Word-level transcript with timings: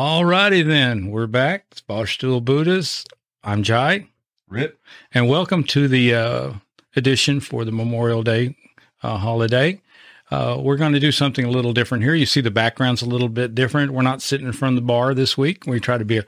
All 0.00 0.24
righty 0.24 0.62
then, 0.62 1.10
we're 1.10 1.26
back. 1.26 1.64
It's 1.72 1.80
Barstool 1.80 2.44
Buddhas. 2.44 3.04
I'm 3.42 3.64
Jai. 3.64 4.06
Rip. 4.48 4.78
And 5.12 5.28
welcome 5.28 5.64
to 5.64 5.88
the 5.88 6.14
uh, 6.14 6.52
edition 6.94 7.40
for 7.40 7.64
the 7.64 7.72
Memorial 7.72 8.22
Day 8.22 8.56
uh, 9.02 9.16
holiday. 9.16 9.80
Uh, 10.30 10.56
we're 10.60 10.76
going 10.76 10.92
to 10.92 11.00
do 11.00 11.10
something 11.10 11.44
a 11.44 11.50
little 11.50 11.72
different 11.72 12.04
here. 12.04 12.14
You 12.14 12.26
see 12.26 12.40
the 12.40 12.48
background's 12.48 13.02
a 13.02 13.08
little 13.08 13.28
bit 13.28 13.56
different. 13.56 13.90
We're 13.90 14.02
not 14.02 14.22
sitting 14.22 14.46
in 14.46 14.52
front 14.52 14.76
of 14.76 14.84
the 14.84 14.86
bar 14.86 15.14
this 15.14 15.36
week. 15.36 15.64
We 15.66 15.80
try 15.80 15.98
to 15.98 16.04
be 16.04 16.18
a, 16.18 16.24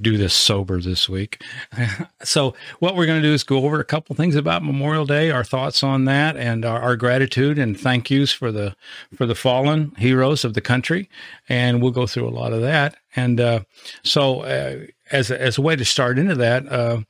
do 0.00 0.16
this 0.16 0.32
sober 0.32 0.80
this 0.80 1.08
week. 1.08 1.42
so 2.22 2.54
what 2.78 2.94
we're 2.94 3.06
going 3.06 3.20
to 3.20 3.28
do 3.28 3.34
is 3.34 3.42
go 3.42 3.64
over 3.64 3.80
a 3.80 3.84
couple 3.84 4.14
things 4.14 4.36
about 4.36 4.64
Memorial 4.64 5.04
Day, 5.04 5.30
our 5.30 5.44
thoughts 5.44 5.82
on 5.82 6.04
that, 6.04 6.36
and 6.36 6.64
our, 6.64 6.80
our, 6.80 6.96
gratitude 6.96 7.58
and 7.58 7.78
thank 7.78 8.10
yous 8.10 8.32
for 8.32 8.52
the 8.52 8.76
for 9.16 9.26
the 9.26 9.34
fallen 9.34 9.92
heroes 9.98 10.44
of 10.44 10.54
the 10.54 10.60
country, 10.60 11.08
and 11.48 11.82
we'll 11.82 11.90
go 11.90 12.06
through 12.06 12.28
a 12.28 12.30
lot 12.30 12.52
of 12.52 12.60
that. 12.62 12.96
And 13.16 13.40
uh, 13.40 13.60
so, 14.04 14.42
uh, 14.42 14.86
as 15.10 15.30
a, 15.30 15.40
as 15.40 15.58
a 15.58 15.62
way 15.62 15.76
to 15.76 15.84
start 15.84 16.18
into 16.18 16.34
that, 16.36 16.70
uh, 16.70 17.00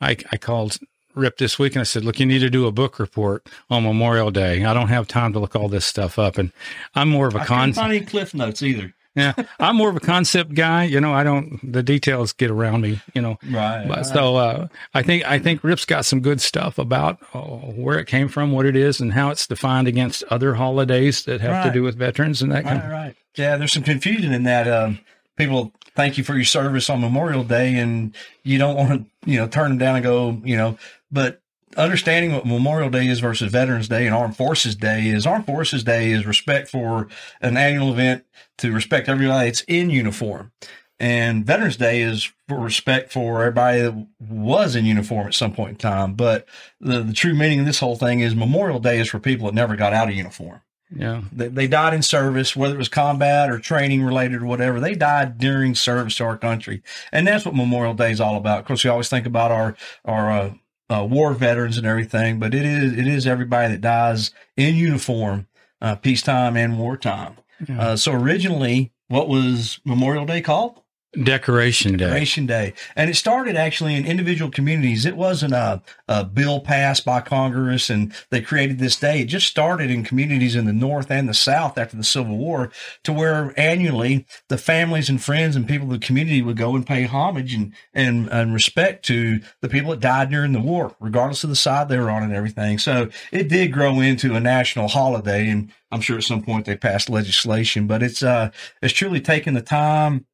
I, 0.00 0.16
I 0.32 0.36
called 0.36 0.78
Rip 1.14 1.36
this 1.38 1.58
week 1.58 1.74
and 1.74 1.80
I 1.80 1.84
said, 1.84 2.04
look, 2.04 2.18
you 2.18 2.26
need 2.26 2.40
to 2.40 2.50
do 2.50 2.66
a 2.66 2.72
book 2.72 2.98
report 2.98 3.46
on 3.70 3.84
Memorial 3.84 4.30
Day. 4.30 4.64
I 4.64 4.72
don't 4.72 4.88
have 4.88 5.06
time 5.06 5.32
to 5.34 5.38
look 5.38 5.54
all 5.54 5.68
this 5.68 5.84
stuff 5.84 6.18
up. 6.18 6.38
And 6.38 6.52
I'm 6.94 7.10
more 7.10 7.28
of 7.28 7.34
a 7.34 7.44
con. 7.44 7.72
Find 7.72 7.92
any 7.92 8.04
cliff 8.04 8.34
notes 8.34 8.62
either. 8.62 8.94
Yeah, 9.14 9.34
I'm 9.60 9.76
more 9.76 9.90
of 9.90 9.96
a 9.96 10.00
concept 10.00 10.54
guy. 10.54 10.84
You 10.84 11.00
know, 11.00 11.12
I 11.12 11.22
don't 11.22 11.60
the 11.70 11.82
details 11.82 12.32
get 12.32 12.50
around 12.50 12.80
me. 12.80 13.00
You 13.14 13.22
know, 13.22 13.38
right. 13.50 13.86
But 13.86 13.98
right. 13.98 14.06
so 14.06 14.36
uh, 14.36 14.68
I 14.94 15.02
think 15.02 15.24
I 15.26 15.38
think 15.38 15.62
Rip's 15.62 15.84
got 15.84 16.04
some 16.04 16.20
good 16.20 16.40
stuff 16.40 16.78
about 16.78 17.18
uh, 17.34 17.40
where 17.40 17.98
it 17.98 18.06
came 18.06 18.28
from, 18.28 18.52
what 18.52 18.64
it 18.64 18.76
is, 18.76 19.00
and 19.00 19.12
how 19.12 19.30
it's 19.30 19.46
defined 19.46 19.88
against 19.88 20.22
other 20.24 20.54
holidays 20.54 21.24
that 21.24 21.40
have 21.40 21.50
right. 21.52 21.66
to 21.66 21.72
do 21.72 21.82
with 21.82 21.96
veterans 21.96 22.40
and 22.40 22.50
that 22.52 22.64
right, 22.64 22.72
kind. 22.72 22.82
Of. 22.82 22.90
Right. 22.90 23.16
Yeah, 23.36 23.56
there's 23.56 23.72
some 23.72 23.82
confusion 23.82 24.32
in 24.32 24.44
that. 24.44 24.66
Um, 24.66 25.00
people 25.36 25.72
thank 25.94 26.16
you 26.16 26.24
for 26.24 26.34
your 26.34 26.44
service 26.44 26.88
on 26.88 27.00
Memorial 27.00 27.44
Day, 27.44 27.76
and 27.76 28.14
you 28.44 28.58
don't 28.58 28.76
want 28.76 28.90
to, 28.90 29.30
you 29.30 29.38
know, 29.38 29.46
turn 29.46 29.70
them 29.70 29.78
down 29.78 29.96
and 29.96 30.04
go, 30.04 30.40
you 30.42 30.56
know, 30.56 30.78
but 31.10 31.41
understanding 31.76 32.32
what 32.32 32.46
Memorial 32.46 32.90
Day 32.90 33.06
is 33.06 33.20
versus 33.20 33.50
Veterans 33.50 33.88
Day 33.88 34.06
and 34.06 34.14
Armed 34.14 34.36
Forces 34.36 34.76
Day 34.76 35.08
is 35.08 35.26
Armed 35.26 35.46
Forces 35.46 35.84
Day 35.84 36.10
is 36.10 36.26
respect 36.26 36.68
for 36.68 37.08
an 37.40 37.56
annual 37.56 37.92
event 37.92 38.24
to 38.58 38.72
respect 38.72 39.08
everybody 39.08 39.48
that's 39.48 39.62
in 39.62 39.90
uniform. 39.90 40.52
And 41.00 41.44
Veterans 41.44 41.76
Day 41.76 42.02
is 42.02 42.30
for 42.46 42.60
respect 42.60 43.12
for 43.12 43.40
everybody 43.40 43.80
that 43.80 44.06
was 44.20 44.76
in 44.76 44.84
uniform 44.84 45.26
at 45.26 45.34
some 45.34 45.52
point 45.52 45.70
in 45.70 45.76
time. 45.76 46.14
But 46.14 46.46
the, 46.80 47.02
the 47.02 47.12
true 47.12 47.34
meaning 47.34 47.60
of 47.60 47.66
this 47.66 47.80
whole 47.80 47.96
thing 47.96 48.20
is 48.20 48.36
Memorial 48.36 48.78
Day 48.78 49.00
is 49.00 49.08
for 49.08 49.18
people 49.18 49.46
that 49.46 49.54
never 49.54 49.74
got 49.74 49.92
out 49.92 50.08
of 50.08 50.14
uniform. 50.14 50.60
Yeah. 50.94 51.22
They, 51.32 51.48
they 51.48 51.66
died 51.66 51.94
in 51.94 52.02
service, 52.02 52.54
whether 52.54 52.74
it 52.74 52.78
was 52.78 52.88
combat 52.88 53.50
or 53.50 53.58
training 53.58 54.04
related 54.04 54.42
or 54.42 54.46
whatever. 54.46 54.78
They 54.78 54.94
died 54.94 55.38
during 55.38 55.74
service 55.74 56.16
to 56.16 56.24
our 56.24 56.36
country. 56.36 56.82
And 57.10 57.26
that's 57.26 57.44
what 57.44 57.56
Memorial 57.56 57.94
Day 57.94 58.12
is 58.12 58.20
all 58.20 58.36
about. 58.36 58.60
Of 58.60 58.66
course, 58.66 58.84
we 58.84 58.90
always 58.90 59.08
think 59.08 59.26
about 59.26 59.50
our, 59.50 59.76
our, 60.04 60.30
uh, 60.30 60.54
uh, 60.90 61.06
war 61.08 61.32
veterans 61.32 61.78
and 61.78 61.86
everything, 61.86 62.38
but 62.38 62.54
it 62.54 62.64
is, 62.64 62.92
it 62.92 63.06
is 63.06 63.26
everybody 63.26 63.72
that 63.72 63.80
dies 63.80 64.30
in 64.56 64.74
uniform, 64.74 65.46
uh, 65.80 65.94
peacetime 65.96 66.56
and 66.56 66.78
wartime. 66.78 67.36
Yeah. 67.66 67.80
Uh, 67.80 67.96
so 67.96 68.12
originally, 68.12 68.92
what 69.08 69.28
was 69.28 69.80
Memorial 69.84 70.26
Day 70.26 70.40
called? 70.40 70.81
Decoration 71.20 71.98
Day. 71.98 72.06
Decoration 72.06 72.46
Day. 72.46 72.72
And 72.96 73.10
it 73.10 73.16
started 73.16 73.54
actually 73.54 73.94
in 73.96 74.06
individual 74.06 74.50
communities. 74.50 75.04
It 75.04 75.14
wasn't 75.14 75.52
a, 75.52 75.82
a, 76.08 76.24
bill 76.24 76.60
passed 76.60 77.04
by 77.04 77.20
Congress 77.20 77.90
and 77.90 78.14
they 78.30 78.40
created 78.40 78.78
this 78.78 78.96
day. 78.98 79.20
It 79.20 79.26
just 79.26 79.46
started 79.46 79.90
in 79.90 80.04
communities 80.04 80.56
in 80.56 80.64
the 80.64 80.72
North 80.72 81.10
and 81.10 81.28
the 81.28 81.34
South 81.34 81.76
after 81.76 81.98
the 81.98 82.04
Civil 82.04 82.38
War 82.38 82.70
to 83.04 83.12
where 83.12 83.52
annually 83.58 84.26
the 84.48 84.56
families 84.56 85.10
and 85.10 85.22
friends 85.22 85.54
and 85.54 85.68
people 85.68 85.92
of 85.92 86.00
the 86.00 86.06
community 86.06 86.40
would 86.40 86.56
go 86.56 86.74
and 86.74 86.86
pay 86.86 87.04
homage 87.04 87.52
and, 87.52 87.74
and, 87.92 88.28
and 88.28 88.54
respect 88.54 89.04
to 89.06 89.40
the 89.60 89.68
people 89.68 89.90
that 89.90 90.00
died 90.00 90.30
during 90.30 90.52
the 90.52 90.60
war, 90.60 90.96
regardless 90.98 91.44
of 91.44 91.50
the 91.50 91.56
side 91.56 91.90
they 91.90 91.98
were 91.98 92.10
on 92.10 92.22
and 92.22 92.32
everything. 92.32 92.78
So 92.78 93.10
it 93.30 93.50
did 93.50 93.70
grow 93.70 94.00
into 94.00 94.34
a 94.34 94.40
national 94.40 94.88
holiday. 94.88 95.50
And 95.50 95.70
I'm 95.90 96.00
sure 96.00 96.16
at 96.16 96.24
some 96.24 96.42
point 96.42 96.64
they 96.64 96.76
passed 96.76 97.10
legislation, 97.10 97.86
but 97.86 98.02
it's, 98.02 98.22
uh, 98.22 98.50
it's 98.80 98.94
truly 98.94 99.20
taken 99.20 99.52
the 99.52 99.60
time 99.60 100.24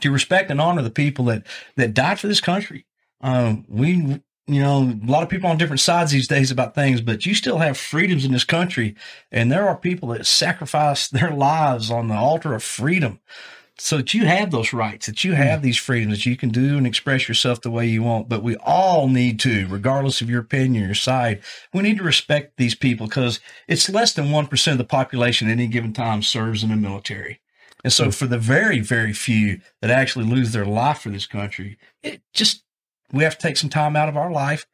to 0.00 0.10
respect 0.10 0.50
and 0.50 0.60
honor 0.60 0.82
the 0.82 0.90
people 0.90 1.24
that 1.26 1.46
that 1.76 1.94
died 1.94 2.20
for 2.20 2.28
this 2.28 2.40
country. 2.40 2.86
Um, 3.20 3.64
we, 3.68 4.22
you 4.46 4.60
know, 4.62 4.82
a 4.82 5.10
lot 5.10 5.22
of 5.22 5.28
people 5.28 5.50
on 5.50 5.58
different 5.58 5.80
sides 5.80 6.12
these 6.12 6.28
days 6.28 6.50
about 6.50 6.74
things, 6.74 7.00
but 7.00 7.26
you 7.26 7.34
still 7.34 7.58
have 7.58 7.76
freedoms 7.76 8.24
in 8.24 8.32
this 8.32 8.44
country, 8.44 8.94
and 9.30 9.50
there 9.50 9.68
are 9.68 9.76
people 9.76 10.08
that 10.10 10.26
sacrifice 10.26 11.08
their 11.08 11.30
lives 11.30 11.90
on 11.90 12.08
the 12.08 12.14
altar 12.14 12.54
of 12.54 12.62
freedom. 12.62 13.20
So 13.80 13.98
that 13.98 14.12
you 14.12 14.26
have 14.26 14.50
those 14.50 14.72
rights, 14.72 15.06
that 15.06 15.22
you 15.22 15.34
have 15.34 15.62
these 15.62 15.76
freedoms, 15.76 16.18
that 16.18 16.26
you 16.26 16.36
can 16.36 16.48
do 16.48 16.76
and 16.76 16.84
express 16.84 17.28
yourself 17.28 17.60
the 17.60 17.70
way 17.70 17.86
you 17.86 18.02
want. 18.02 18.28
But 18.28 18.42
we 18.42 18.56
all 18.56 19.06
need 19.06 19.38
to, 19.40 19.68
regardless 19.68 20.20
of 20.20 20.28
your 20.28 20.40
opinion, 20.40 20.84
your 20.84 20.96
side, 20.96 21.42
we 21.72 21.82
need 21.82 21.98
to 21.98 22.02
respect 22.02 22.56
these 22.56 22.74
people 22.74 23.06
because 23.06 23.38
it's 23.68 23.88
less 23.88 24.12
than 24.12 24.30
1% 24.30 24.72
of 24.72 24.78
the 24.78 24.84
population 24.84 25.46
at 25.46 25.52
any 25.52 25.68
given 25.68 25.92
time 25.92 26.22
serves 26.22 26.64
in 26.64 26.70
the 26.70 26.76
military. 26.76 27.40
And 27.84 27.92
so, 27.92 28.10
for 28.10 28.26
the 28.26 28.38
very, 28.38 28.80
very 28.80 29.12
few 29.12 29.60
that 29.80 29.90
actually 29.90 30.24
lose 30.24 30.52
their 30.52 30.66
life 30.66 31.00
for 31.00 31.10
this 31.10 31.26
country, 31.26 31.78
it 32.02 32.22
just, 32.32 32.64
we 33.12 33.22
have 33.22 33.38
to 33.38 33.42
take 33.46 33.56
some 33.56 33.70
time 33.70 33.94
out 33.94 34.08
of 34.08 34.16
our 34.16 34.32
life, 34.32 34.66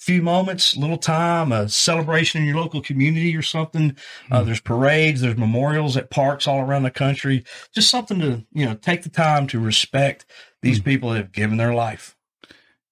few 0.00 0.22
moments, 0.22 0.76
little 0.76 0.96
time, 0.96 1.52
a 1.52 1.68
celebration 1.68 2.40
in 2.40 2.48
your 2.48 2.56
local 2.56 2.80
community 2.80 3.36
or 3.36 3.42
something. 3.42 3.90
Mm-hmm. 3.90 4.32
Uh, 4.32 4.40
hmm. 4.40 4.46
there's 4.46 4.60
parades, 4.60 5.20
there's 5.20 5.36
memorials 5.36 5.96
at 5.96 6.10
parks 6.10 6.48
all 6.48 6.60
around 6.60 6.84
the 6.84 6.90
country. 6.90 7.44
Just 7.74 7.90
something 7.90 8.18
to, 8.20 8.44
you 8.52 8.64
know, 8.64 8.74
take 8.74 9.02
the 9.02 9.10
time 9.10 9.46
to 9.48 9.60
respect 9.60 10.24
these 10.62 10.78
mm-hmm. 10.78 10.88
people 10.88 11.10
that 11.10 11.18
have 11.18 11.32
given 11.32 11.58
their 11.58 11.74
life. 11.74 12.16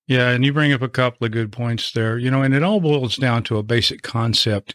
Yeah. 0.06 0.30
And 0.30 0.44
you 0.44 0.52
bring 0.52 0.72
up 0.72 0.82
a 0.82 0.88
couple 0.88 1.26
of 1.26 1.32
good 1.32 1.52
points 1.52 1.92
there, 1.92 2.18
you 2.18 2.30
know, 2.30 2.42
and 2.42 2.54
it 2.54 2.62
all 2.62 2.80
boils 2.80 3.16
down 3.16 3.42
to 3.44 3.58
a 3.58 3.62
basic 3.62 4.02
concept 4.02 4.74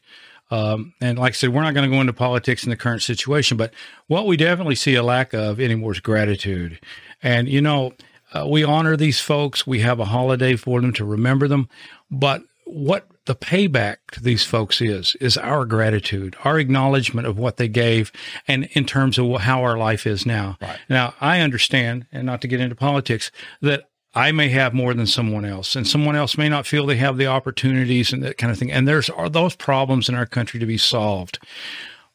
um, 0.52 0.94
and 1.02 1.18
like 1.18 1.34
I 1.34 1.36
said, 1.36 1.54
we're 1.54 1.64
not 1.64 1.74
going 1.74 1.90
to 1.90 1.96
go 1.96 2.02
into 2.02 2.14
politics 2.14 2.64
in 2.64 2.70
the 2.70 2.76
current 2.76 3.02
situation, 3.02 3.58
but 3.58 3.74
what 4.08 4.28
we 4.28 4.38
definitely 4.38 4.76
see 4.76 4.96
a 4.96 5.04
lack 5.04 5.34
of 5.34 5.60
anymore 5.60 5.94
is 5.94 6.00
gratitude. 6.00 6.80
And, 7.22 7.48
you 7.48 7.62
know, 7.62 7.94
uh, 8.34 8.48
we 8.48 8.64
honor 8.64 8.98
these 8.98 9.20
folks. 9.20 9.66
We 9.66 9.80
have 9.80 10.00
a 10.00 10.06
holiday 10.06 10.56
for 10.56 10.82
them 10.82 10.94
to 10.94 11.06
remember 11.06 11.48
them. 11.48 11.70
But 12.12 12.44
what 12.66 13.08
the 13.26 13.36
payback 13.36 13.98
to 14.12 14.22
these 14.22 14.44
folks 14.44 14.82
is, 14.82 15.16
is 15.22 15.38
our 15.38 15.66
gratitude, 15.66 16.36
our 16.44 16.60
acknowledgement 16.60 17.28
of 17.28 17.38
what 17.38 17.58
they 17.58 17.68
gave, 17.68 18.12
and 18.48 18.66
in 18.74 18.86
terms 18.86 19.18
of 19.18 19.42
how 19.42 19.64
our 19.64 19.78
life 19.78 20.06
is 20.06 20.26
now. 20.26 20.58
Right. 20.62 20.80
Now, 20.90 21.14
I 21.22 21.40
understand, 21.40 22.06
and 22.12 22.26
not 22.26 22.42
to 22.42 22.48
get 22.48 22.60
into 22.60 22.76
politics, 22.76 23.32
that 23.62 23.84
I 24.16 24.32
may 24.32 24.50
have 24.50 24.74
more 24.74 24.94
than 24.94 25.08
someone 25.08 25.44
else, 25.44 25.76
and 25.76 25.88
someone 25.88 26.16
else 26.16 26.38
may 26.38 26.48
not 26.48 26.68
feel 26.68 26.86
they 26.86 26.98
have 26.98 27.18
the 27.18 27.28
opportunities 27.28 28.14
and 28.14 28.22
that 28.24 28.38
kind 28.38 28.52
of 28.52 28.60
thing. 28.60 28.72
And 28.72 28.88
there's 28.88 29.10
are 29.10 29.30
those 29.30 29.56
problems 29.56 30.08
in 30.08 30.16
our 30.16 30.28
country 30.28 30.60
to 30.60 30.66
be 30.66 30.78
solved. 30.78 31.40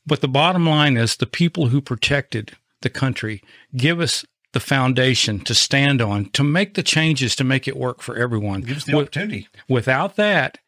But 0.07 0.21
the 0.21 0.29
bottom 0.29 0.67
line 0.67 0.97
is 0.97 1.17
the 1.17 1.27
people 1.27 1.69
who 1.69 1.81
protected 1.81 2.57
the 2.83 2.91
country 2.91 3.43
give 3.77 4.01
us 4.01 4.25
the 4.53 4.61
foundation 4.61 5.41
to 5.41 5.55
stand 5.55 6.01
on 6.01 6.27
to 6.31 6.43
make 6.43 6.75
the 6.75 6.83
changes 6.83 7.37
to 7.37 7.45
make 7.45 7.69
it 7.69 7.77
work 7.77 8.01
for 8.01 8.17
everyone. 8.17 8.63
Give 8.63 8.79
us 8.79 8.85
the 8.85 8.97
opportunity. 8.97 9.49
Without 9.69 10.17
that, 10.17 10.59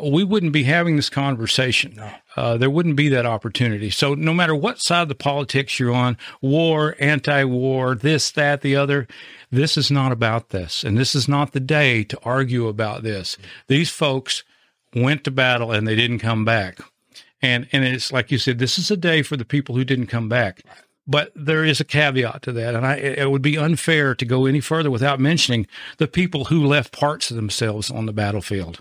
we 0.00 0.24
wouldn't 0.24 0.52
be 0.52 0.64
having 0.64 0.96
this 0.96 1.10
conversation. 1.10 1.94
No. 1.96 2.10
Uh, 2.36 2.56
there 2.56 2.70
wouldn't 2.70 2.96
be 2.96 3.08
that 3.08 3.26
opportunity. 3.26 3.90
So, 3.90 4.14
no 4.14 4.34
matter 4.34 4.54
what 4.54 4.80
side 4.80 5.02
of 5.02 5.08
the 5.08 5.14
politics 5.14 5.78
you're 5.78 5.92
on, 5.92 6.16
war, 6.40 6.96
anti 7.00 7.44
war, 7.44 7.94
this, 7.94 8.30
that, 8.32 8.60
the 8.60 8.76
other, 8.76 9.08
this 9.50 9.76
is 9.76 9.90
not 9.90 10.12
about 10.12 10.50
this. 10.50 10.84
And 10.84 10.96
this 10.96 11.14
is 11.14 11.28
not 11.28 11.52
the 11.52 11.60
day 11.60 12.04
to 12.04 12.18
argue 12.22 12.68
about 12.68 13.02
this. 13.02 13.36
These 13.68 13.90
folks 13.90 14.44
went 14.94 15.24
to 15.24 15.30
battle 15.30 15.72
and 15.72 15.86
they 15.86 15.96
didn't 15.96 16.18
come 16.18 16.44
back. 16.44 16.78
And, 17.42 17.66
and 17.72 17.84
it's 17.84 18.12
like 18.12 18.30
you 18.30 18.38
said, 18.38 18.58
this 18.58 18.78
is 18.78 18.90
a 18.90 18.96
day 18.96 19.22
for 19.22 19.36
the 19.36 19.44
people 19.44 19.74
who 19.74 19.84
didn't 19.84 20.08
come 20.08 20.28
back. 20.28 20.62
But 21.06 21.32
there 21.34 21.64
is 21.64 21.80
a 21.80 21.84
caveat 21.84 22.42
to 22.42 22.52
that. 22.52 22.74
And 22.74 22.86
I, 22.86 22.96
it 22.96 23.30
would 23.30 23.42
be 23.42 23.56
unfair 23.56 24.14
to 24.14 24.24
go 24.24 24.46
any 24.46 24.60
further 24.60 24.90
without 24.90 25.18
mentioning 25.18 25.66
the 25.96 26.06
people 26.06 26.44
who 26.44 26.64
left 26.64 26.92
parts 26.92 27.30
of 27.30 27.36
themselves 27.36 27.90
on 27.90 28.06
the 28.06 28.12
battlefield. 28.12 28.80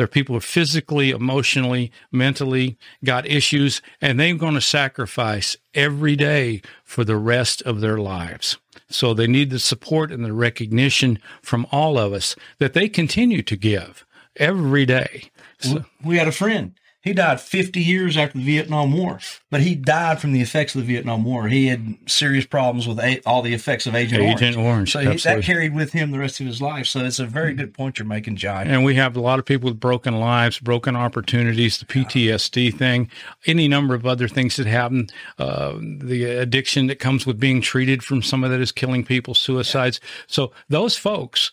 There 0.00 0.06
are 0.06 0.08
people 0.08 0.34
who 0.34 0.40
physically, 0.40 1.10
emotionally, 1.10 1.92
mentally 2.10 2.78
got 3.04 3.26
issues, 3.26 3.82
and 4.00 4.18
they're 4.18 4.34
going 4.34 4.54
to 4.54 4.60
sacrifice 4.62 5.58
every 5.74 6.16
day 6.16 6.62
for 6.84 7.04
the 7.04 7.18
rest 7.18 7.60
of 7.66 7.82
their 7.82 7.98
lives. 7.98 8.56
So 8.88 9.12
they 9.12 9.26
need 9.26 9.50
the 9.50 9.58
support 9.58 10.10
and 10.10 10.24
the 10.24 10.32
recognition 10.32 11.18
from 11.42 11.66
all 11.70 11.98
of 11.98 12.14
us 12.14 12.34
that 12.56 12.72
they 12.72 12.88
continue 12.88 13.42
to 13.42 13.56
give 13.56 14.06
every 14.36 14.86
day. 14.86 15.24
So, 15.58 15.84
we 16.02 16.16
had 16.16 16.28
a 16.28 16.32
friend 16.32 16.72
He 17.02 17.14
died 17.14 17.40
50 17.40 17.80
years 17.80 18.18
after 18.18 18.36
the 18.36 18.44
Vietnam 18.44 18.92
War, 18.92 19.20
but 19.50 19.62
he 19.62 19.74
died 19.74 20.20
from 20.20 20.32
the 20.32 20.42
effects 20.42 20.74
of 20.74 20.82
the 20.82 20.86
Vietnam 20.86 21.24
War. 21.24 21.48
He 21.48 21.68
had 21.68 21.96
serious 22.06 22.44
problems 22.44 22.86
with 22.86 22.98
a, 22.98 23.22
all 23.24 23.40
the 23.40 23.54
effects 23.54 23.86
of 23.86 23.94
Agent, 23.94 24.20
Agent 24.20 24.56
Orange. 24.58 24.66
Orange, 24.66 24.92
So 24.92 24.98
he, 25.00 25.16
that 25.16 25.42
carried 25.42 25.74
with 25.74 25.92
him 25.92 26.10
the 26.10 26.18
rest 26.18 26.40
of 26.40 26.46
his 26.46 26.60
life. 26.60 26.86
So 26.86 27.00
it's 27.00 27.18
a 27.18 27.24
very 27.24 27.54
good 27.54 27.72
point 27.72 27.98
you're 27.98 28.06
making, 28.06 28.36
John. 28.36 28.66
And 28.68 28.84
we 28.84 28.96
have 28.96 29.16
a 29.16 29.20
lot 29.20 29.38
of 29.38 29.46
people 29.46 29.70
with 29.70 29.80
broken 29.80 30.20
lives, 30.20 30.58
broken 30.58 30.94
opportunities, 30.94 31.78
the 31.78 31.86
PTSD 31.86 32.76
thing, 32.76 33.10
any 33.46 33.66
number 33.66 33.94
of 33.94 34.04
other 34.04 34.28
things 34.28 34.56
that 34.56 34.66
happen, 34.66 35.08
uh, 35.38 35.78
the 35.80 36.24
addiction 36.24 36.86
that 36.88 36.98
comes 36.98 37.24
with 37.24 37.40
being 37.40 37.62
treated 37.62 38.04
from 38.04 38.22
some 38.22 38.44
of 38.44 38.50
that 38.50 38.60
is 38.60 38.72
killing 38.72 39.06
people, 39.06 39.34
suicides. 39.34 40.00
So 40.26 40.52
those 40.68 40.98
folks, 40.98 41.52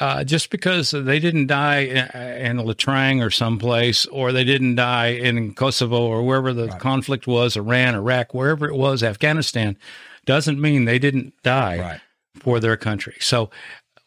uh, 0.00 0.24
just 0.24 0.50
because 0.50 0.90
they 0.90 1.18
didn't 1.18 1.46
die 1.46 1.78
in, 1.80 2.58
in 2.58 2.66
Latrang 2.66 3.24
or 3.24 3.30
someplace, 3.30 4.06
or 4.06 4.32
they 4.32 4.44
didn't 4.44 4.74
die 4.76 5.08
in 5.08 5.54
Kosovo 5.54 6.00
or 6.06 6.22
wherever 6.22 6.52
the 6.52 6.68
conflict 6.68 7.26
was, 7.26 7.56
Iran, 7.56 7.94
Iraq, 7.94 8.34
wherever 8.34 8.66
it 8.68 8.74
was, 8.76 9.02
Afghanistan, 9.02 9.76
doesn't 10.24 10.60
mean 10.60 10.84
they 10.84 10.98
didn't 10.98 11.32
die 11.42 11.78
Right. 11.78 12.00
for 12.40 12.60
their 12.60 12.76
country. 12.76 13.14
So 13.20 13.50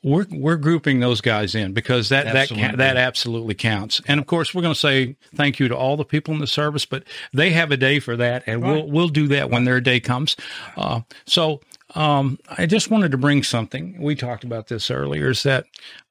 we're 0.02 0.26
we're 0.32 0.56
grouping 0.56 1.02
those 1.02 1.20
guys 1.20 1.56
in 1.56 1.74
because 1.74 2.08
that 2.08 2.24
that 2.26 2.36
Absolutely. 2.36 2.70
ca- 2.70 2.76
that 2.78 2.96
absolutely 2.96 3.54
counts. 3.56 4.00
And 4.08 4.18
of 4.20 4.28
course, 4.28 4.54
we're 4.56 4.62
going 4.62 4.74
to 4.74 4.80
say 4.80 5.18
thank 5.36 5.60
you 5.60 5.68
to 5.68 5.76
all 5.76 5.98
the 5.98 6.06
people 6.06 6.34
in 6.34 6.40
the 6.40 6.48
service, 6.48 6.86
but 6.86 7.04
they 7.34 7.50
have 7.52 7.72
a 7.72 7.78
day 7.78 8.00
for 8.00 8.16
that, 8.16 8.44
and 8.46 8.62
we'll 8.62 8.90
we'll 8.90 9.10
do 9.10 9.28
that 9.28 9.50
when 9.50 9.66
their 9.66 9.82
day 9.82 10.00
comes. 10.00 10.38
Uh, 10.78 11.02
so 11.26 11.60
um, 11.96 12.38
I 12.58 12.66
just 12.66 12.92
wanted 12.92 13.12
to 13.12 13.18
bring 13.18 13.44
something. 13.44 14.00
We 14.00 14.16
talked 14.16 14.44
about 14.44 14.68
this 14.68 14.92
earlier. 14.92 15.30
Is 15.30 15.44
that 15.44 15.66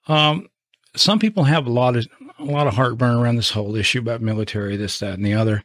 um, 0.06 0.48
some 0.96 1.18
people 1.18 1.44
have 1.44 1.66
a 1.66 1.72
lot 1.72 1.96
of 1.96 2.06
a 2.38 2.44
lot 2.44 2.66
of 2.66 2.74
heartburn 2.74 3.16
around 3.16 3.36
this 3.36 3.50
whole 3.50 3.76
issue 3.76 3.98
about 3.98 4.20
military, 4.20 4.76
this, 4.76 4.98
that, 5.00 5.14
and 5.14 5.24
the 5.24 5.34
other. 5.34 5.64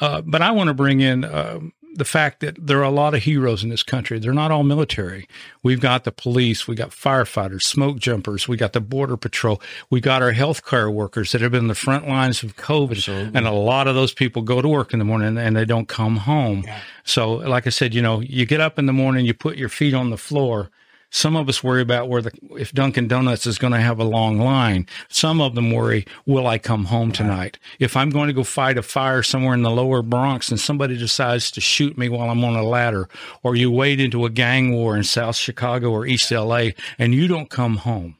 Uh, 0.00 0.20
but 0.22 0.42
I 0.42 0.50
want 0.50 0.68
to 0.68 0.74
bring 0.74 1.00
in 1.00 1.24
um 1.24 1.72
the 1.94 2.04
fact 2.04 2.40
that 2.40 2.54
there 2.64 2.78
are 2.78 2.84
a 2.84 2.90
lot 2.90 3.14
of 3.14 3.22
heroes 3.24 3.64
in 3.64 3.68
this 3.68 3.82
country. 3.82 4.18
They're 4.18 4.32
not 4.32 4.50
all 4.50 4.62
military. 4.62 5.26
We've 5.62 5.80
got 5.80 6.04
the 6.04 6.12
police, 6.12 6.68
we 6.68 6.74
got 6.76 6.90
firefighters, 6.90 7.62
smoke 7.62 7.98
jumpers, 7.98 8.46
we 8.46 8.56
got 8.56 8.72
the 8.72 8.80
border 8.80 9.16
patrol, 9.16 9.60
we 9.90 10.00
got 10.00 10.22
our 10.22 10.32
healthcare 10.32 10.92
workers 10.92 11.32
that 11.32 11.40
have 11.40 11.50
been 11.50 11.64
in 11.64 11.68
the 11.68 11.74
front 11.74 12.08
lines 12.08 12.42
of 12.42 12.56
COVID, 12.56 13.32
and 13.34 13.46
a 13.46 13.50
lot 13.50 13.88
of 13.88 13.94
those 13.94 14.14
people 14.14 14.42
go 14.42 14.62
to 14.62 14.68
work 14.68 14.92
in 14.92 14.98
the 14.98 15.04
morning 15.04 15.36
and 15.36 15.56
they 15.56 15.64
don't 15.64 15.88
come 15.88 16.16
home. 16.18 16.64
So, 17.04 17.32
like 17.32 17.66
I 17.66 17.70
said, 17.70 17.92
you 17.94 18.02
know, 18.02 18.20
you 18.20 18.46
get 18.46 18.60
up 18.60 18.78
in 18.78 18.86
the 18.86 18.92
morning, 18.92 19.26
you 19.26 19.34
put 19.34 19.56
your 19.56 19.68
feet 19.68 19.94
on 19.94 20.10
the 20.10 20.16
floor. 20.16 20.70
Some 21.10 21.34
of 21.34 21.48
us 21.48 21.62
worry 21.62 21.82
about 21.82 22.08
where 22.08 22.22
the 22.22 22.30
if 22.56 22.72
Dunkin' 22.72 23.08
Donuts 23.08 23.46
is 23.46 23.58
going 23.58 23.72
to 23.72 23.80
have 23.80 23.98
a 23.98 24.04
long 24.04 24.38
line. 24.38 24.86
Some 25.08 25.40
of 25.40 25.56
them 25.56 25.72
worry, 25.72 26.06
will 26.24 26.46
I 26.46 26.58
come 26.58 26.84
home 26.84 27.10
tonight? 27.10 27.58
If 27.80 27.96
I'm 27.96 28.10
going 28.10 28.28
to 28.28 28.32
go 28.32 28.44
fight 28.44 28.78
a 28.78 28.82
fire 28.82 29.22
somewhere 29.22 29.54
in 29.54 29.62
the 29.62 29.70
lower 29.70 30.02
Bronx 30.02 30.50
and 30.50 30.60
somebody 30.60 30.96
decides 30.96 31.50
to 31.52 31.60
shoot 31.60 31.98
me 31.98 32.08
while 32.08 32.30
I'm 32.30 32.44
on 32.44 32.54
a 32.54 32.62
ladder, 32.62 33.08
or 33.42 33.56
you 33.56 33.70
wade 33.70 34.00
into 34.00 34.24
a 34.24 34.30
gang 34.30 34.72
war 34.72 34.96
in 34.96 35.02
South 35.02 35.36
Chicago 35.36 35.90
or 35.90 36.06
East 36.06 36.30
LA 36.30 36.70
and 36.98 37.12
you 37.14 37.26
don't 37.26 37.50
come 37.50 37.78
home, 37.78 38.16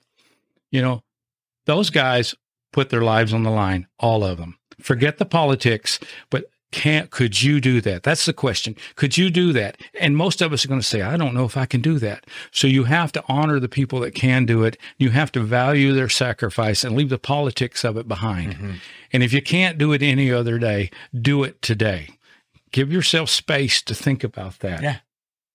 you 0.71 0.83
know, 0.83 1.03
those 1.67 1.91
guys 1.91 2.35
put 2.73 2.91
their 2.91 3.03
lives 3.03 3.33
on 3.33 3.45
the 3.45 3.51
line, 3.51 3.87
all 3.99 4.25
of 4.25 4.39
them. 4.39 4.59
Forget 4.81 5.19
the 5.19 5.27
politics, 5.27 6.01
but 6.31 6.45
can't 6.73 7.11
could 7.11 7.43
you 7.43 7.61
do 7.61 7.81
that? 7.81 8.03
That's 8.03 8.27
the 8.27 8.33
question. 8.33 8.77
Could 8.95 9.19
you 9.19 9.31
do 9.31 9.53
that? 9.53 9.77
And 9.99 10.17
most 10.17 10.41
of 10.41 10.53
us 10.53 10.65
are 10.65 10.69
going 10.69 10.81
to 10.81 10.87
say, 10.87 11.03
I 11.03 11.17
don't 11.17 11.35
know 11.35 11.45
if 11.45 11.57
I 11.57 11.67
can 11.67 11.81
do 11.81 11.99
that. 11.99 12.27
So 12.53 12.67
you 12.67 12.85
have 12.85 13.13
to 13.13 13.25
honor 13.29 13.59
the 13.59 13.69
people 13.69 14.01
that 14.01 14.15
can 14.15 14.47
do 14.47 14.63
it. 14.63 14.77
You 14.99 15.11
have 15.11 15.33
to 15.33 15.41
value 15.41 15.93
their 15.93 16.09
sacrifice 16.09 16.85
and 16.85 16.97
leave 16.97 17.09
the 17.09 17.19
politics 17.19 17.85
of 17.85 17.97
it 17.97 18.07
behind. 18.07 18.55
Mm-hmm. 18.55 18.73
And 19.13 19.23
if 19.23 19.33
you 19.33 19.43
can't 19.43 19.79
do 19.79 19.93
it 19.93 20.03
any 20.03 20.31
other 20.31 20.59
day, 20.59 20.91
do 21.21 21.43
it 21.43 21.61
today. 21.61 22.11
Give 22.73 22.93
yourself 22.93 23.29
space 23.29 23.83
to 23.83 23.95
think 23.95 24.23
about 24.23 24.61
that. 24.61 24.83
Yeah. 24.83 24.99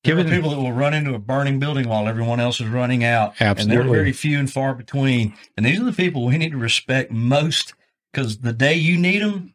Give 0.03 0.17
There 0.17 0.27
are 0.27 0.29
people 0.29 0.51
that 0.51 0.57
will 0.57 0.71
run 0.71 0.93
into 0.93 1.15
a 1.15 1.19
burning 1.19 1.57
building 1.57 1.89
while 1.89 2.07
everyone 2.07 2.39
else 2.39 2.61
is 2.61 2.67
running 2.67 3.03
out. 3.03 3.33
Absolutely. 3.39 3.61
And 3.61 3.89
they're 3.89 3.95
very 3.95 4.11
few 4.11 4.37
and 4.37 4.51
far 4.51 4.75
between. 4.75 5.33
And 5.57 5.65
these 5.65 5.79
are 5.79 5.85
the 5.85 5.93
people 5.93 6.25
we 6.25 6.37
need 6.37 6.51
to 6.51 6.57
respect 6.57 7.11
most 7.11 7.73
because 8.11 8.39
the 8.39 8.53
day 8.53 8.75
you 8.75 8.97
need 8.97 9.23
them, 9.23 9.54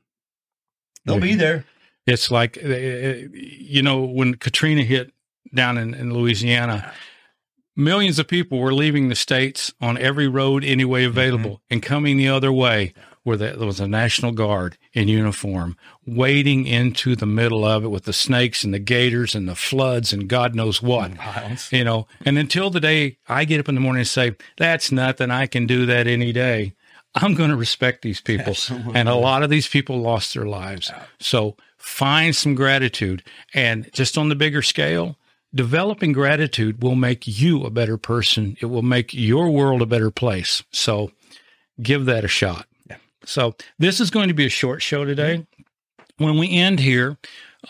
they'll 1.04 1.20
be 1.20 1.34
there. 1.34 1.64
It's 2.06 2.30
like, 2.30 2.58
uh, 2.62 2.68
you 2.68 3.82
know, 3.82 4.02
when 4.02 4.34
Katrina 4.34 4.82
hit 4.82 5.12
down 5.54 5.78
in, 5.78 5.94
in 5.94 6.12
Louisiana, 6.12 6.92
millions 7.76 8.18
of 8.18 8.26
people 8.26 8.58
were 8.58 8.74
leaving 8.74 9.08
the 9.08 9.14
states 9.14 9.72
on 9.80 9.96
every 9.98 10.28
road 10.28 10.64
any 10.64 10.84
way 10.84 11.04
available 11.04 11.62
and 11.70 11.82
coming 11.82 12.16
the 12.16 12.28
other 12.28 12.52
way 12.52 12.92
where 13.22 13.36
there 13.36 13.58
was 13.58 13.80
a 13.80 13.86
National 13.86 14.32
Guard 14.32 14.78
in 14.94 15.06
uniform 15.06 15.76
wading 16.06 16.66
into 16.66 17.14
the 17.14 17.26
middle 17.26 17.64
of 17.66 17.84
it 17.84 17.88
with 17.88 18.04
the 18.04 18.14
snakes 18.14 18.64
and 18.64 18.72
the 18.72 18.78
gators 18.78 19.34
and 19.34 19.46
the 19.46 19.54
floods 19.54 20.12
and 20.12 20.26
God 20.26 20.54
knows 20.54 20.80
what. 20.80 21.12
You 21.70 21.84
know, 21.84 22.06
and 22.24 22.38
until 22.38 22.70
the 22.70 22.80
day 22.80 23.18
I 23.28 23.44
get 23.44 23.60
up 23.60 23.68
in 23.68 23.74
the 23.74 23.80
morning 23.80 24.00
and 24.00 24.08
say, 24.08 24.36
that's 24.56 24.90
nothing, 24.90 25.30
I 25.30 25.46
can 25.46 25.66
do 25.66 25.84
that 25.86 26.06
any 26.06 26.32
day, 26.32 26.72
I'm 27.14 27.34
going 27.34 27.50
to 27.50 27.56
respect 27.56 28.02
these 28.02 28.20
people. 28.20 28.48
Absolutely. 28.50 28.94
And 28.94 29.08
a 29.08 29.14
lot 29.14 29.42
of 29.42 29.50
these 29.50 29.68
people 29.68 30.00
lost 30.00 30.34
their 30.34 30.46
lives. 30.46 30.90
So 31.18 31.56
find 31.76 32.34
some 32.34 32.54
gratitude. 32.54 33.22
And 33.54 33.90
just 33.92 34.16
on 34.16 34.28
the 34.28 34.34
bigger 34.34 34.62
scale, 34.62 35.16
developing 35.54 36.12
gratitude 36.12 36.82
will 36.82 36.94
make 36.94 37.26
you 37.26 37.64
a 37.64 37.70
better 37.70 37.96
person. 37.96 38.56
It 38.60 38.66
will 38.66 38.82
make 38.82 39.12
your 39.12 39.50
world 39.50 39.82
a 39.82 39.86
better 39.86 40.10
place. 40.10 40.62
So 40.70 41.10
give 41.82 42.06
that 42.06 42.24
a 42.24 42.28
shot. 42.28 42.66
Yeah. 42.88 42.96
So 43.24 43.54
this 43.78 44.00
is 44.00 44.10
going 44.10 44.28
to 44.28 44.34
be 44.34 44.46
a 44.46 44.50
short 44.50 44.82
show 44.82 45.04
today. 45.04 45.46
When 46.18 46.38
we 46.38 46.50
end 46.52 46.80
here, 46.80 47.16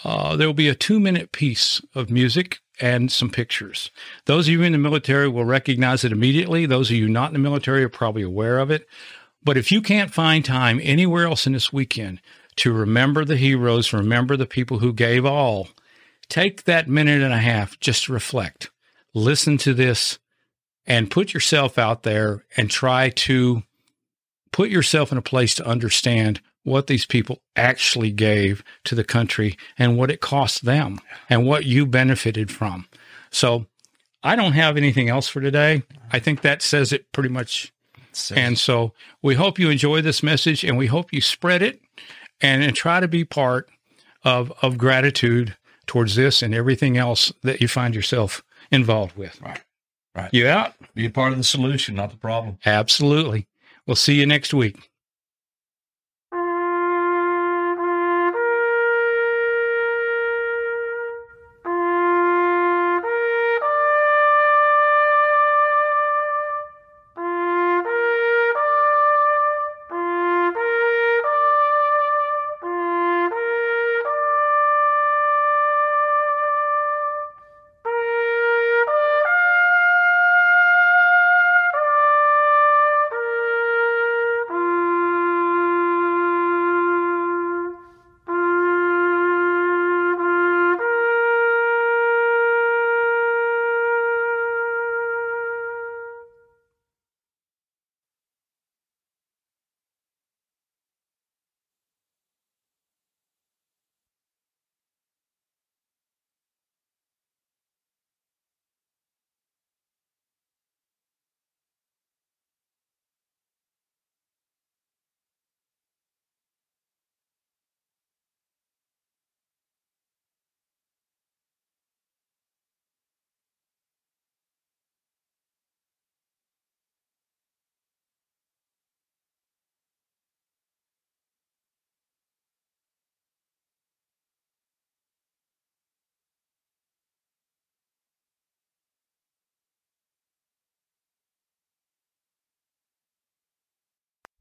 uh, 0.04 0.37
there 0.37 0.47
will 0.47 0.54
be 0.54 0.68
a 0.68 0.75
two 0.75 1.00
minute 1.00 1.32
piece 1.32 1.80
of 1.94 2.11
music 2.11 2.59
and 2.80 3.12
some 3.12 3.30
pictures. 3.30 3.90
Those 4.25 4.49
of 4.49 4.52
you 4.52 4.62
in 4.62 4.73
the 4.73 4.78
military 4.78 5.28
will 5.28 5.44
recognize 5.44 6.04
it 6.04 6.12
immediately. 6.12 6.66
Those 6.66 6.90
of 6.90 6.97
you 6.97 7.09
not 7.09 7.28
in 7.28 7.35
the 7.35 7.38
military 7.38 7.85
are 7.85 7.88
probably 7.88 8.23
aware 8.23 8.59
of 8.59 8.70
it. 8.70 8.87
But 9.42 9.56
if 9.56 9.73
you 9.73 9.80
can't 9.80 10.12
find 10.12 10.44
time 10.44 10.80
anywhere 10.82 11.26
else 11.26 11.47
in 11.47 11.52
this 11.52 11.73
weekend 11.73 12.20
to 12.56 12.73
remember 12.73 13.25
the 13.25 13.37
heroes, 13.37 13.92
remember 13.92 14.37
the 14.37 14.47
people 14.47 14.78
who 14.78 14.92
gave 14.92 15.25
all, 15.25 15.68
take 16.28 16.64
that 16.64 16.88
minute 16.88 17.23
and 17.23 17.32
a 17.32 17.38
half 17.38 17.78
just 17.80 18.04
to 18.04 18.12
reflect. 18.12 18.70
Listen 19.14 19.56
to 19.59 19.75
this 19.75 20.18
and 20.87 21.11
put 21.11 21.32
yourself 21.32 21.78
out 21.78 22.02
there 22.02 22.44
and 22.56 22.70
try 22.70 23.09
to 23.11 23.62
put 24.52 24.70
yourself 24.70 25.12
in 25.12 25.18
a 25.18 25.23
place 25.23 25.54
to 25.54 25.66
understand 25.66 26.40
what 26.62 26.87
these 26.87 27.06
people 27.06 27.40
actually 27.56 28.11
gave 28.11 28.62
to 28.85 28.94
the 28.94 29.04
country 29.04 29.56
and 29.78 29.97
what 29.97 30.11
it 30.11 30.20
cost 30.20 30.64
them 30.64 31.00
and 31.28 31.47
what 31.47 31.64
you 31.64 31.87
benefited 31.87 32.50
from. 32.50 32.87
So 33.30 33.66
I 34.23 34.37
don't 34.37 34.52
have 34.52 34.76
anything 34.76 35.09
else 35.09 35.28
for 35.28 35.40
today. 35.40 35.82
I 36.12 36.18
think 36.18 36.42
that 36.42 36.61
says 36.62 36.92
it 36.92 37.11
pretty 37.12 37.30
much. 37.30 37.73
And 38.36 38.58
so 38.58 38.92
we 39.22 39.34
hope 39.34 39.58
you 39.58 39.70
enjoy 39.70 40.02
this 40.02 40.22
message 40.22 40.64
and 40.64 40.76
we 40.76 40.86
hope 40.86 41.12
you 41.12 41.20
spread 41.20 41.62
it 41.62 41.80
and, 42.40 42.62
and 42.62 42.74
try 42.74 43.00
to 43.00 43.08
be 43.08 43.24
part 43.24 43.68
of, 44.24 44.52
of 44.62 44.78
gratitude 44.78 45.56
towards 45.86 46.14
this 46.14 46.42
and 46.42 46.54
everything 46.54 46.96
else 46.96 47.32
that 47.42 47.60
you 47.60 47.68
find 47.68 47.94
yourself 47.94 48.42
involved 48.70 49.16
with. 49.16 49.40
Right. 49.40 49.60
Right. 50.14 50.30
You 50.32 50.48
out? 50.48 50.74
Be 50.94 51.06
a 51.06 51.10
part 51.10 51.32
of 51.32 51.38
the 51.38 51.44
solution, 51.44 51.94
not 51.94 52.10
the 52.10 52.16
problem. 52.16 52.58
Absolutely. 52.66 53.46
We'll 53.86 53.96
see 53.96 54.14
you 54.14 54.26
next 54.26 54.52
week. 54.52 54.89